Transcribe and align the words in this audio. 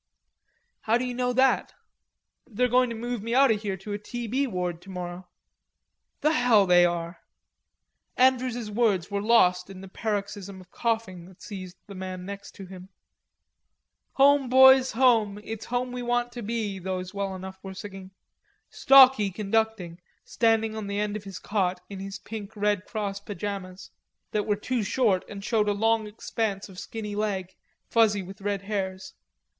"How 0.81 0.97
do 0.97 1.05
you 1.05 1.13
know 1.13 1.31
that?" 1.31 1.75
"They're 2.47 2.67
going 2.67 2.89
to 2.89 2.95
move 2.95 3.21
me 3.21 3.35
out 3.35 3.51
o' 3.51 3.55
here 3.55 3.77
to 3.77 3.93
a 3.93 3.99
t.b. 3.99 4.47
ward 4.47 4.81
tomorrow." 4.81 5.27
"The 6.21 6.31
hell 6.33 6.65
they 6.65 6.87
are!" 6.87 7.19
Andrews's 8.17 8.71
words 8.71 9.11
were 9.11 9.21
lost 9.21 9.69
in 9.69 9.81
the 9.81 9.87
paroxysm 9.87 10.59
of 10.59 10.71
coughing 10.71 11.25
that 11.25 11.43
seized 11.43 11.77
the 11.85 11.93
man 11.93 12.25
next 12.25 12.55
to 12.55 12.65
him. 12.65 12.89
"Home, 14.13 14.49
boys, 14.49 14.93
home; 14.93 15.39
it's 15.43 15.65
home 15.65 15.91
we 15.91 16.01
want 16.01 16.31
to 16.31 16.41
be." 16.41 16.79
Those 16.79 17.13
well 17.13 17.35
enough 17.35 17.59
were 17.61 17.75
singing, 17.75 18.09
Stalky 18.71 19.29
conducting, 19.29 20.01
standing 20.25 20.75
on 20.75 20.87
the 20.87 20.99
end 20.99 21.15
of 21.15 21.25
his 21.25 21.37
cot 21.37 21.79
in 21.91 21.99
his 21.99 22.17
pink 22.17 22.55
Red 22.55 22.85
Cross 22.87 23.19
pajamas, 23.19 23.91
that 24.31 24.47
were 24.47 24.55
too 24.55 24.81
short 24.81 25.23
and 25.29 25.43
showed 25.43 25.69
a 25.69 25.73
long 25.73 26.07
expanse 26.07 26.69
of 26.69 26.79
skinny 26.79 27.13
leg, 27.13 27.55
fuzzy 27.87 28.23
with 28.23 28.41
red 28.41 28.63
hairs. 28.63 29.13